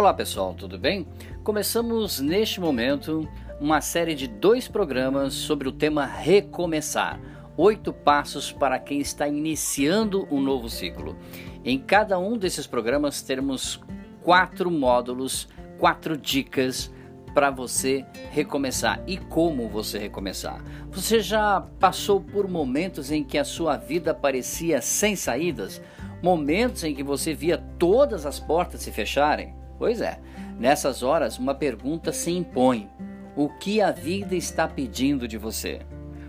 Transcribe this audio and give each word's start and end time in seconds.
Olá 0.00 0.14
pessoal, 0.14 0.54
tudo 0.54 0.78
bem? 0.78 1.06
Começamos 1.44 2.20
neste 2.20 2.58
momento 2.58 3.28
uma 3.60 3.82
série 3.82 4.14
de 4.14 4.26
dois 4.26 4.66
programas 4.66 5.34
sobre 5.34 5.68
o 5.68 5.72
tema 5.72 6.06
recomeçar. 6.06 7.20
Oito 7.54 7.92
passos 7.92 8.50
para 8.50 8.78
quem 8.78 8.98
está 8.98 9.28
iniciando 9.28 10.26
um 10.30 10.40
novo 10.40 10.70
ciclo. 10.70 11.18
Em 11.62 11.78
cada 11.78 12.18
um 12.18 12.38
desses 12.38 12.66
programas 12.66 13.20
teremos 13.20 13.78
quatro 14.22 14.70
módulos, 14.70 15.46
quatro 15.76 16.16
dicas 16.16 16.90
para 17.34 17.50
você 17.50 18.02
recomeçar 18.30 19.02
e 19.06 19.18
como 19.18 19.68
você 19.68 19.98
recomeçar. 19.98 20.64
Você 20.90 21.20
já 21.20 21.60
passou 21.78 22.22
por 22.22 22.48
momentos 22.48 23.10
em 23.10 23.22
que 23.22 23.36
a 23.36 23.44
sua 23.44 23.76
vida 23.76 24.14
parecia 24.14 24.80
sem 24.80 25.14
saídas? 25.14 25.78
Momentos 26.22 26.84
em 26.84 26.94
que 26.94 27.02
você 27.02 27.34
via 27.34 27.58
todas 27.78 28.24
as 28.24 28.40
portas 28.40 28.80
se 28.80 28.90
fecharem? 28.90 29.59
Pois 29.80 30.02
é, 30.02 30.18
nessas 30.58 31.02
horas 31.02 31.38
uma 31.38 31.54
pergunta 31.54 32.12
se 32.12 32.30
impõe: 32.30 32.90
o 33.34 33.48
que 33.48 33.80
a 33.80 33.90
vida 33.90 34.36
está 34.36 34.68
pedindo 34.68 35.26
de 35.26 35.38
você? 35.38 35.80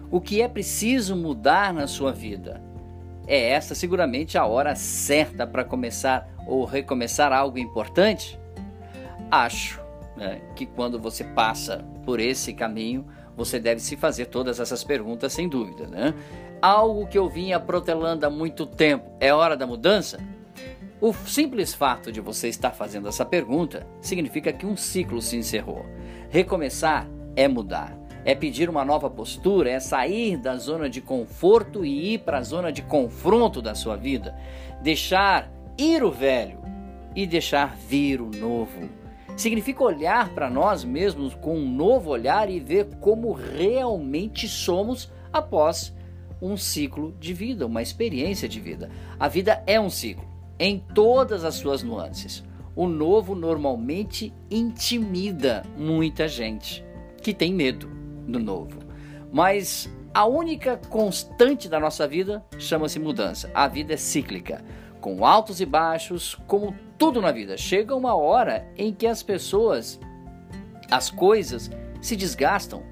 O 0.09 0.21
que 0.21 0.41
é 0.41 0.47
preciso 0.47 1.17
mudar 1.17 1.73
na 1.73 1.85
sua 1.85 2.13
vida? 2.13 2.63
É 3.27 3.49
essa 3.49 3.75
seguramente 3.75 4.37
a 4.37 4.45
hora 4.45 4.73
certa 4.73 5.45
para 5.45 5.65
começar 5.65 6.29
ou 6.47 6.63
recomeçar 6.63 7.33
algo 7.33 7.59
importante? 7.59 8.39
Acho 9.29 9.81
né, 10.15 10.41
que 10.55 10.65
quando 10.65 10.97
você 10.97 11.25
passa 11.25 11.83
por 12.05 12.21
esse 12.21 12.53
caminho, 12.53 13.05
você 13.35 13.59
deve 13.59 13.81
se 13.81 13.97
fazer 13.97 14.27
todas 14.27 14.61
essas 14.61 14.81
perguntas 14.81 15.33
sem 15.33 15.49
dúvida. 15.49 15.88
Né? 15.88 16.13
Algo 16.61 17.05
que 17.05 17.17
eu 17.17 17.27
vinha 17.27 17.59
protelando 17.59 18.25
há 18.25 18.29
muito 18.29 18.65
tempo, 18.65 19.11
é 19.19 19.33
hora 19.33 19.57
da 19.57 19.67
mudança? 19.67 20.19
O 21.01 21.11
simples 21.13 21.73
fato 21.73 22.11
de 22.11 22.21
você 22.21 22.47
estar 22.47 22.69
fazendo 22.69 23.07
essa 23.07 23.25
pergunta 23.25 23.88
significa 23.99 24.53
que 24.53 24.67
um 24.67 24.77
ciclo 24.77 25.19
se 25.19 25.35
encerrou. 25.35 25.83
Recomeçar 26.30 27.09
é 27.35 27.47
mudar, 27.47 27.97
é 28.23 28.35
pedir 28.35 28.69
uma 28.69 28.85
nova 28.85 29.09
postura, 29.09 29.71
é 29.71 29.80
sair 29.80 30.38
da 30.38 30.55
zona 30.58 30.88
de 30.88 31.02
conforto 31.02 31.83
e 31.83 32.13
ir 32.13 32.19
para 32.19 32.38
a 32.38 32.43
zona 32.43 32.71
de 32.71 32.83
confronto 32.83 33.63
da 33.63 33.73
sua 33.73 33.95
vida, 33.95 34.38
deixar 34.83 35.52
ir 35.75 36.03
o 36.03 36.11
velho 36.11 36.59
e 37.15 37.25
deixar 37.25 37.75
vir 37.75 38.21
o 38.21 38.30
novo. 38.30 38.88
Significa 39.36 39.83
olhar 39.83 40.30
para 40.36 40.52
nós 40.52 40.83
mesmos 40.83 41.33
com 41.33 41.58
um 41.58 41.67
novo 41.67 42.11
olhar 42.11 42.47
e 42.47 42.59
ver 42.59 42.88
como 42.99 43.31
realmente 43.31 44.47
somos 44.47 45.11
após 45.33 45.95
um 46.39 46.55
ciclo 46.55 47.15
de 47.19 47.33
vida, 47.33 47.65
uma 47.65 47.81
experiência 47.81 48.47
de 48.47 48.59
vida. 48.59 48.91
A 49.19 49.27
vida 49.27 49.63
é 49.65 49.80
um 49.80 49.89
ciclo, 49.89 50.30
em 50.62 50.78
todas 50.78 51.44
as 51.44 51.56
suas 51.56 51.81
nuances. 51.81 52.44
O 52.76 52.88
novo 52.88 53.34
normalmente 53.34 54.31
intimida 54.50 55.64
muita 55.76 56.28
gente 56.28 56.86
que 57.20 57.34
tem 57.34 57.52
medo 57.52 57.90
do 58.28 58.38
novo. 58.38 58.78
Mas 59.34 59.92
a 60.14 60.28
única 60.28 60.78
constante 60.78 61.67
da 61.67 61.80
nossa 61.80 62.08
vida 62.08 62.45
chama-se 62.59 63.00
mudança. 63.00 63.50
A 63.56 63.67
vida 63.67 63.95
é 63.95 63.98
cíclica 63.98 64.64
com 65.02 65.26
altos 65.26 65.59
e 65.59 65.66
baixos, 65.66 66.38
como 66.45 66.76
tudo 66.95 67.20
na 67.20 67.32
vida. 67.32 67.58
Chega 67.58 67.95
uma 67.95 68.14
hora 68.14 68.72
em 68.78 68.94
que 68.94 69.08
as 69.08 69.23
pessoas, 69.23 70.00
as 70.92 71.09
coisas 71.09 71.72
se 72.00 72.16
desgastam. 72.16 72.84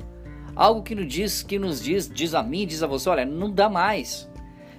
Algo 0.56 0.82
que 0.82 0.96
nos 0.96 1.08
diz, 1.08 1.44
que 1.44 1.60
nos 1.60 1.84
diz, 1.84 2.10
diz 2.10 2.34
a 2.34 2.42
mim, 2.42 2.66
diz 2.66 2.82
a 2.82 2.88
você, 2.88 3.08
olha, 3.10 3.26
não 3.26 3.52
dá 3.52 3.70
mais. 3.70 4.28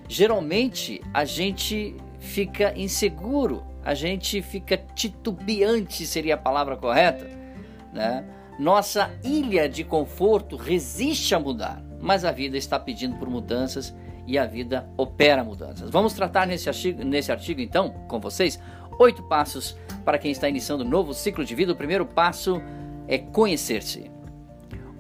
Geralmente 0.09 1.01
a 1.15 1.25
gente 1.25 1.97
fica 2.21 2.73
inseguro, 2.79 3.65
a 3.83 3.95
gente 3.95 4.41
fica 4.43 4.77
titubeante, 4.77 6.07
seria 6.07 6.35
a 6.35 6.39
palavra 6.39 6.77
correta, 6.77 7.27
né? 7.93 8.25
Nossa 8.59 9.11
ilha 9.25 9.69
de 9.69 9.83
conforto 9.83 10.55
resiste 10.55 11.35
a 11.35 11.41
mudar, 11.41 11.83
mas 11.99 12.25
a 12.25 12.31
vida 12.31 12.59
está 12.59 12.79
pedindo 12.79 13.17
por 13.17 13.29
mudanças 13.29 13.97
e 14.27 14.39
a 14.39 14.45
vida 14.45 14.89
opera 14.99 15.43
mudanças. 15.43 15.91
Vamos 15.91 16.13
tratar 16.13 16.47
nesse 16.47 16.69
artigo, 16.69 17.03
nesse 17.03 17.33
artigo 17.33 17.61
então, 17.63 17.89
com 18.07 18.21
vocês, 18.21 18.61
oito 18.99 19.23
passos 19.23 19.77
para 20.05 20.19
quem 20.19 20.31
está 20.31 20.47
iniciando 20.47 20.85
um 20.85 20.89
novo 20.89 21.15
ciclo 21.15 21.43
de 21.43 21.55
vida. 21.55 21.73
O 21.73 21.77
primeiro 21.77 22.05
passo 22.05 22.61
é 23.09 23.17
conhecer-se. 23.17 24.11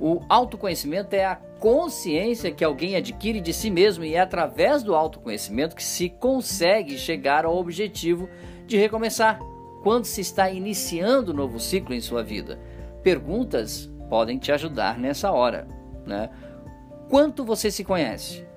O 0.01 0.23
autoconhecimento 0.29 1.15
é 1.15 1.25
a 1.25 1.37
consciência 1.37 2.51
que 2.51 2.65
alguém 2.65 2.97
adquire 2.97 3.41
de 3.41 3.53
si 3.53 3.71
mesmo 3.71 4.03
e 4.03 4.15
é 4.15 4.21
através 4.21 4.83
do 4.83 4.95
autoconhecimento 4.95 5.77
que 5.77 5.85
se 5.85 6.09
consegue 6.09 6.97
chegar 6.97 7.45
ao 7.45 7.57
objetivo 7.57 8.29
de 8.67 8.79
recomeçar 8.79 9.39
quando 9.83 10.07
se 10.07 10.23
está 10.23 10.51
iniciando 10.51 11.33
um 11.33 11.37
novo 11.37 11.61
ciclo 11.61 11.95
em 11.95 12.01
sua 12.01 12.23
vida. 12.23 12.59
Perguntas 13.03 13.91
podem 14.09 14.39
te 14.39 14.51
ajudar 14.51 14.99
nessa 14.99 15.31
hora. 15.31 15.69
Né? 16.07 16.31
Quanto 17.09 17.45
você 17.45 17.71
se 17.71 17.85
conhece? 17.85 18.49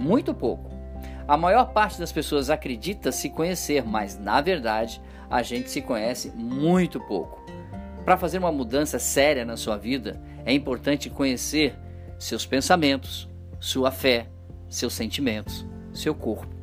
muito 0.00 0.34
pouco. 0.34 0.70
A 1.28 1.36
maior 1.36 1.72
parte 1.72 1.98
das 1.98 2.10
pessoas 2.10 2.50
acredita 2.50 3.12
se 3.12 3.28
conhecer, 3.28 3.84
mas 3.84 4.18
na 4.18 4.40
verdade 4.40 5.00
a 5.28 5.42
gente 5.42 5.70
se 5.70 5.80
conhece 5.80 6.32
muito 6.34 6.98
pouco. 6.98 7.44
Para 8.04 8.16
fazer 8.16 8.38
uma 8.38 8.50
mudança 8.50 8.98
séria 8.98 9.44
na 9.44 9.56
sua 9.56 9.76
vida, 9.76 10.20
é 10.44 10.52
importante 10.52 11.10
conhecer 11.10 11.74
seus 12.18 12.46
pensamentos, 12.46 13.28
sua 13.58 13.90
fé, 13.90 14.28
seus 14.68 14.92
sentimentos, 14.92 15.66
seu 15.92 16.14
corpo. 16.14 16.54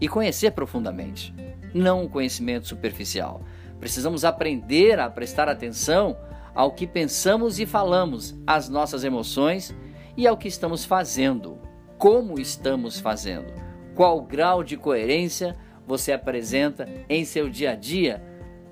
E 0.00 0.08
conhecer 0.08 0.50
profundamente, 0.52 1.34
não 1.72 2.02
um 2.02 2.08
conhecimento 2.08 2.66
superficial. 2.68 3.42
Precisamos 3.78 4.24
aprender 4.24 4.98
a 4.98 5.08
prestar 5.08 5.48
atenção 5.48 6.16
ao 6.54 6.72
que 6.72 6.86
pensamos 6.86 7.58
e 7.58 7.66
falamos, 7.66 8.34
às 8.46 8.68
nossas 8.68 9.04
emoções 9.04 9.74
e 10.16 10.26
ao 10.26 10.36
que 10.36 10.48
estamos 10.48 10.84
fazendo 10.84 11.58
como 12.02 12.40
estamos 12.40 12.98
fazendo, 12.98 13.54
qual 13.94 14.20
grau 14.22 14.64
de 14.64 14.76
coerência 14.76 15.56
você 15.86 16.10
apresenta 16.10 16.88
em 17.08 17.24
seu 17.24 17.48
dia 17.48 17.70
a 17.70 17.74
dia 17.76 18.20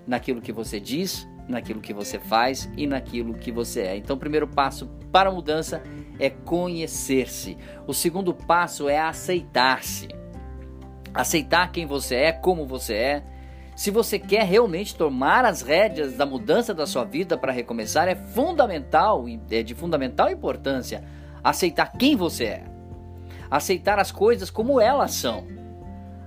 naquilo 0.05 0.41
que 0.41 0.51
você 0.51 0.81
diz, 0.81 1.29
naquilo 1.51 1.81
que 1.81 1.93
você 1.93 2.19
faz 2.19 2.71
e 2.77 2.87
naquilo 2.87 3.35
que 3.35 3.51
você 3.51 3.83
é. 3.83 3.97
Então, 3.97 4.17
o 4.17 4.19
primeiro 4.19 4.47
passo 4.47 4.87
para 5.13 5.29
a 5.29 5.33
mudança 5.33 5.83
é 6.19 6.31
conhecer-se. 6.31 7.57
O 7.87 7.93
segundo 7.93 8.33
passo 8.33 8.89
é 8.89 8.99
aceitar-se. 8.99 10.09
Aceitar 11.13 11.71
quem 11.73 11.87
você 11.87 12.15
é, 12.15 12.33
como 12.33 12.67
você 12.67 12.95
é. 12.95 13.23
Se 13.75 13.91
você 13.91 14.19
quer 14.19 14.45
realmente 14.45 14.95
tomar 14.95 15.45
as 15.45 15.63
rédeas 15.63 16.15
da 16.15 16.25
mudança 16.27 16.73
da 16.73 16.87
sua 16.87 17.05
vida 17.05 17.37
para 17.37 17.53
recomeçar, 17.53 18.09
é 18.09 18.15
fundamental, 18.15 19.25
é 19.51 19.63
de 19.63 19.75
fundamental 19.75 20.31
importância 20.31 21.03
aceitar 21.43 21.93
quem 21.93 22.15
você 22.15 22.45
é 22.45 22.71
aceitar 23.51 23.99
as 23.99 24.13
coisas 24.13 24.51
como 24.51 24.81
elas 24.81 25.13
são. 25.13 25.45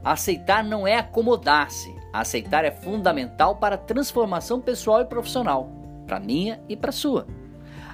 Aceitar 0.04 0.64
não 0.64 0.86
é 0.86 0.98
acomodar-se. 0.98 1.96
Aceitar 2.14 2.64
é 2.64 2.70
fundamental 2.70 3.56
para 3.56 3.74
a 3.74 3.78
transformação 3.78 4.62
pessoal 4.62 5.02
e 5.02 5.06
profissional, 5.06 5.68
para 6.06 6.20
minha 6.20 6.62
e 6.70 6.78
para 6.78 6.92
sua. 6.92 7.26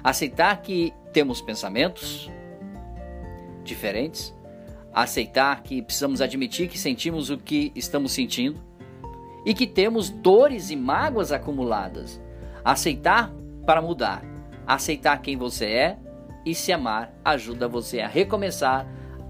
Aceitar 0.04 0.60
que 0.60 0.92
temos 1.10 1.40
pensamentos 1.40 2.30
diferentes, 3.64 4.34
aceitar 4.92 5.62
que 5.62 5.80
precisamos 5.80 6.20
admitir 6.20 6.68
que 6.68 6.78
sentimos 6.78 7.30
o 7.30 7.38
que 7.38 7.72
estamos 7.74 8.12
sentindo 8.12 8.60
e 9.46 9.54
que 9.54 9.66
temos 9.66 10.10
dores 10.10 10.70
e 10.70 10.76
mágoas 10.76 11.32
acumuladas. 11.32 12.20
Aceitar 12.62 13.32
para 13.64 13.80
mudar, 13.80 14.22
aceitar 14.66 15.16
quem 15.22 15.34
você 15.34 15.64
é 15.64 15.98
e 16.44 16.54
se 16.54 16.72
amar 16.72 17.10
ajuda 17.24 17.66
você 17.66 18.00
a 18.00 18.08
recomeçar 18.08 18.86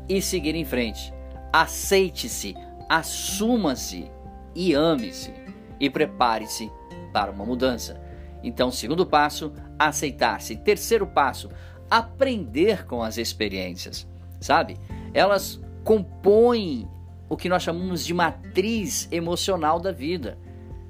e 0.08 0.20
seguir 0.20 0.56
em 0.56 0.64
frente. 0.64 1.14
Aceite-se, 1.52 2.56
assuma-se 2.88 4.10
e 4.54 4.74
ame-se 4.74 5.32
e 5.78 5.88
prepare-se 5.88 6.70
para 7.12 7.30
uma 7.30 7.44
mudança. 7.44 8.00
Então, 8.42 8.70
segundo 8.70 9.06
passo, 9.06 9.52
aceitar-se. 9.78 10.56
Terceiro 10.56 11.06
passo, 11.06 11.50
aprender 11.91 12.86
com 12.86 13.02
as 13.02 13.18
experiências. 13.18 14.08
Sabe? 14.41 14.78
Elas 15.12 15.60
compõem 15.84 16.88
o 17.28 17.36
que 17.36 17.48
nós 17.48 17.62
chamamos 17.62 18.04
de 18.04 18.14
matriz 18.14 19.08
emocional 19.10 19.78
da 19.78 19.92
vida. 19.92 20.38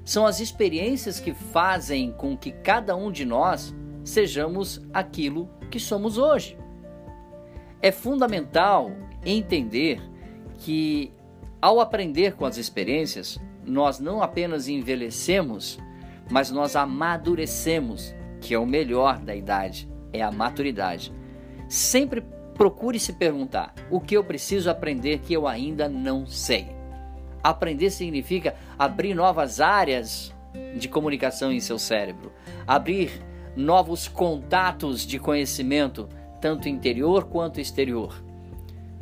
São 0.03 0.25
as 0.25 0.39
experiências 0.39 1.19
que 1.19 1.33
fazem 1.33 2.11
com 2.11 2.35
que 2.35 2.51
cada 2.51 2.95
um 2.95 3.11
de 3.11 3.25
nós 3.25 3.75
sejamos 4.03 4.81
aquilo 4.93 5.49
que 5.69 5.79
somos 5.79 6.17
hoje. 6.17 6.57
É 7.81 7.91
fundamental 7.91 8.91
entender 9.23 10.01
que 10.57 11.11
ao 11.61 11.79
aprender 11.79 12.35
com 12.35 12.45
as 12.45 12.57
experiências, 12.57 13.39
nós 13.71 13.99
não 13.99 14.21
apenas 14.21 14.67
envelhecemos, 14.67 15.79
mas 16.29 16.51
nós 16.51 16.75
amadurecemos, 16.75 18.13
que 18.41 18.53
é 18.53 18.59
o 18.59 18.65
melhor 18.65 19.17
da 19.17 19.33
idade, 19.33 19.89
é 20.11 20.21
a 20.21 20.29
maturidade. 20.29 21.13
Sempre 21.69 22.21
procure 22.53 22.99
se 22.99 23.13
perguntar: 23.13 23.73
o 23.89 24.01
que 24.01 24.15
eu 24.15 24.25
preciso 24.25 24.69
aprender 24.69 25.19
que 25.19 25.33
eu 25.33 25.47
ainda 25.47 25.87
não 25.87 26.27
sei? 26.27 26.67
Aprender 27.41 27.89
significa 27.91 28.55
abrir 28.77 29.13
novas 29.13 29.61
áreas 29.61 30.35
de 30.75 30.89
comunicação 30.89 31.49
em 31.49 31.61
seu 31.61 31.79
cérebro, 31.79 32.33
abrir 32.67 33.23
novos 33.55 34.05
contatos 34.05 35.07
de 35.07 35.17
conhecimento, 35.17 36.09
tanto 36.41 36.67
interior 36.67 37.23
quanto 37.23 37.61
exterior. 37.61 38.21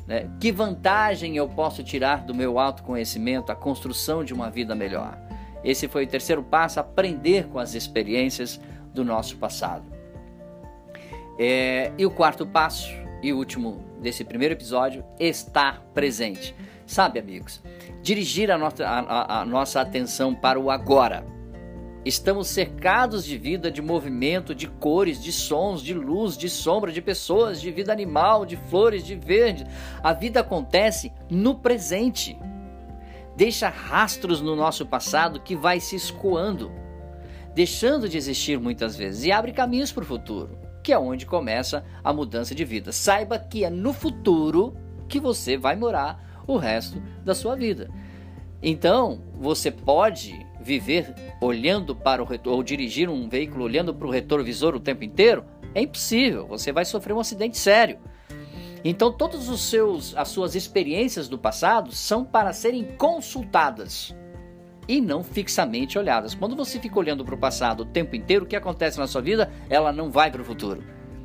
Né? 0.09 0.27
Que 0.39 0.51
vantagem 0.51 1.37
eu 1.37 1.47
posso 1.47 1.83
tirar 1.83 2.23
do 2.23 2.33
meu 2.33 2.57
autoconhecimento, 2.57 3.51
a 3.51 3.55
construção 3.55 4.23
de 4.23 4.33
uma 4.33 4.49
vida 4.49 4.73
melhor? 4.73 5.15
Esse 5.63 5.87
foi 5.87 6.05
o 6.05 6.07
terceiro 6.07 6.41
passo: 6.41 6.79
aprender 6.79 7.45
com 7.47 7.59
as 7.59 7.75
experiências 7.75 8.59
do 8.91 9.05
nosso 9.05 9.37
passado. 9.37 9.85
É, 11.37 11.91
e 11.95 12.05
o 12.07 12.11
quarto 12.11 12.45
passo, 12.45 12.91
e 13.21 13.31
último 13.31 13.85
desse 14.01 14.23
primeiro 14.23 14.55
episódio, 14.55 15.05
estar 15.19 15.79
presente. 15.93 16.55
Sabe, 16.87 17.19
amigos, 17.19 17.61
dirigir 18.01 18.49
a 18.49 18.57
a, 18.57 19.41
a 19.41 19.45
nossa 19.45 19.79
atenção 19.79 20.33
para 20.33 20.59
o 20.59 20.71
agora 20.71 21.23
Estamos 22.05 22.47
cercados 22.47 23.25
de 23.25 23.37
vida, 23.37 23.69
de 23.69 23.81
movimento, 23.81 24.55
de 24.55 24.67
cores, 24.67 25.21
de 25.21 25.33
sons, 25.33 25.81
de 25.81 25.93
luz, 25.93 26.37
de 26.37 26.49
sombra, 26.49 26.93
de 26.93 27.01
pessoas, 27.01 27.59
de 27.59 27.69
vida 27.71 27.91
animal, 27.91 28.45
de 28.45 28.55
flores, 28.55 29.05
de 29.05 29.15
verde. 29.15 29.65
A 30.01 30.13
vida 30.13 30.39
acontece 30.39 31.11
no 31.29 31.55
presente. 31.55 32.37
Deixa 33.35 33.67
rastros 33.67 34.41
no 34.41 34.55
nosso 34.55 34.85
passado 34.85 35.41
que 35.41 35.55
vai 35.55 35.81
se 35.81 35.97
escoando, 35.97 36.71
deixando 37.53 38.07
de 38.07 38.17
existir 38.17 38.57
muitas 38.59 38.95
vezes 38.95 39.25
e 39.25 39.31
abre 39.31 39.51
caminhos 39.51 39.91
para 39.91 40.03
o 40.03 40.07
futuro, 40.07 40.57
que 40.81 40.93
é 40.93 40.97
onde 40.97 41.25
começa 41.25 41.83
a 42.01 42.13
mudança 42.13 42.55
de 42.55 42.63
vida. 42.63 42.93
Saiba 42.93 43.37
que 43.37 43.65
é 43.65 43.69
no 43.69 43.91
futuro 43.91 44.75
que 45.09 45.19
você 45.19 45.57
vai 45.57 45.75
morar 45.75 46.43
o 46.47 46.55
resto 46.55 47.01
da 47.25 47.35
sua 47.35 47.55
vida. 47.55 47.89
Então, 48.61 49.21
você 49.33 49.69
pode 49.69 50.48
viver 50.69 51.15
olhando 51.41 51.95
para 51.95 52.21
o 52.21 52.25
retor, 52.25 52.53
ou 52.53 52.61
dirigir 52.61 53.09
um 53.09 53.27
veículo 53.27 53.63
olhando 53.63 53.91
para 53.91 54.07
o 54.07 54.11
retrovisor 54.11 54.75
o 54.75 54.79
tempo 54.79 55.03
inteiro? 55.03 55.43
É 55.73 55.81
impossível, 55.81 56.45
você 56.45 56.71
vai 56.71 56.85
sofrer 56.85 57.13
um 57.13 57.19
acidente 57.19 57.57
sério. 57.57 57.97
Então, 58.83 59.13
seus 59.57 60.15
as 60.15 60.27
suas 60.29 60.53
experiências 60.53 61.27
do 61.27 61.39
passado 61.39 61.91
são 61.91 62.23
para 62.23 62.53
serem 62.53 62.83
consultadas 62.97 64.15
e 64.87 65.01
não 65.01 65.23
fixamente 65.23 65.97
olhadas. 65.97 66.35
Quando 66.35 66.55
você 66.55 66.79
fica 66.79 66.99
olhando 66.99 67.25
para 67.25 67.35
o 67.35 67.39
passado 67.39 67.81
o 67.81 67.85
tempo 67.85 68.15
inteiro, 68.15 68.45
o 68.45 68.47
que 68.47 68.55
acontece 68.55 68.99
na 68.99 69.07
sua 69.07 69.21
vida? 69.21 69.51
Ela 69.69 69.91
não 69.91 70.11
vai 70.11 70.31
para 70.31 70.41
o 70.41 70.45
futuro. 70.45 70.83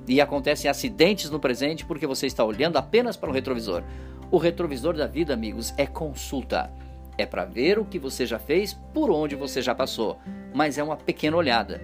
E 0.08 0.20
acontecem 0.20 0.70
acidentes 0.70 1.30
no 1.30 1.38
presente 1.38 1.84
porque 1.84 2.06
você 2.06 2.26
está 2.26 2.44
olhando 2.44 2.76
apenas 2.76 3.16
para 3.16 3.30
o 3.30 3.32
retrovisor. 3.32 3.82
O 4.30 4.38
retrovisor 4.38 4.94
da 4.94 5.06
vida, 5.06 5.32
amigos, 5.32 5.72
é 5.76 5.86
consulta. 5.86 6.72
É 7.16 7.24
para 7.24 7.44
ver 7.44 7.78
o 7.78 7.84
que 7.84 7.98
você 7.98 8.26
já 8.26 8.38
fez, 8.38 8.74
por 8.92 9.10
onde 9.10 9.36
você 9.36 9.62
já 9.62 9.74
passou, 9.74 10.18
mas 10.52 10.78
é 10.78 10.82
uma 10.82 10.96
pequena 10.96 11.36
olhada, 11.36 11.80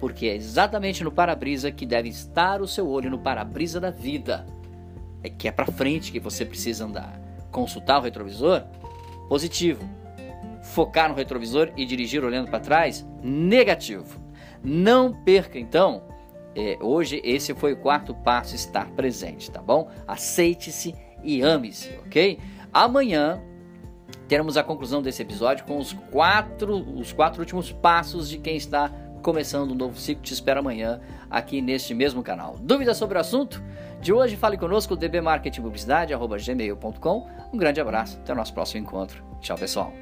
porque 0.00 0.26
é 0.26 0.34
exatamente 0.34 1.04
no 1.04 1.12
para-brisa 1.12 1.70
que 1.70 1.86
deve 1.86 2.08
estar 2.08 2.60
o 2.60 2.66
seu 2.66 2.88
olho 2.88 3.10
no 3.10 3.18
para-brisa 3.18 3.78
da 3.78 3.90
vida. 3.90 4.44
É 5.22 5.30
que 5.30 5.46
é 5.46 5.52
para 5.52 5.66
frente 5.66 6.10
que 6.10 6.18
você 6.18 6.44
precisa 6.44 6.84
andar. 6.84 7.20
Consultar 7.52 7.98
o 7.98 8.02
retrovisor? 8.02 8.64
Positivo. 9.28 9.88
Focar 10.62 11.08
no 11.08 11.14
retrovisor 11.14 11.70
e 11.76 11.84
dirigir 11.84 12.24
olhando 12.24 12.50
para 12.50 12.58
trás? 12.58 13.06
Negativo. 13.22 14.20
Não 14.64 15.12
perca 15.12 15.58
então. 15.58 16.02
É, 16.54 16.76
hoje 16.80 17.20
esse 17.24 17.54
foi 17.54 17.72
o 17.72 17.76
quarto 17.76 18.14
passo, 18.14 18.54
estar 18.54 18.90
presente, 18.90 19.50
tá 19.50 19.62
bom? 19.62 19.88
Aceite-se 20.06 20.94
e 21.22 21.40
ame-se, 21.40 21.90
ok? 22.04 22.38
Amanhã 22.72 23.40
teremos 24.32 24.56
a 24.56 24.62
conclusão 24.62 25.02
desse 25.02 25.20
episódio 25.20 25.66
com 25.66 25.76
os 25.76 25.92
quatro, 25.92 26.74
os 26.98 27.12
quatro 27.12 27.40
últimos 27.40 27.70
passos 27.70 28.30
de 28.30 28.38
quem 28.38 28.56
está 28.56 28.90
começando 29.22 29.72
um 29.72 29.74
novo 29.74 30.00
ciclo. 30.00 30.22
Te 30.22 30.32
espero 30.32 30.60
amanhã 30.60 31.02
aqui 31.30 31.60
neste 31.60 31.92
mesmo 31.92 32.22
canal. 32.22 32.56
Dúvidas 32.58 32.96
sobre 32.96 33.18
o 33.18 33.20
assunto? 33.20 33.62
De 34.00 34.10
hoje, 34.10 34.34
fale 34.34 34.56
conosco, 34.56 34.96
dbmarketingpublicidade.gmail.com. 34.96 37.28
Um 37.52 37.58
grande 37.58 37.82
abraço, 37.82 38.16
até 38.20 38.32
o 38.32 38.36
nosso 38.36 38.54
próximo 38.54 38.80
encontro. 38.80 39.22
Tchau, 39.42 39.58
pessoal. 39.58 39.92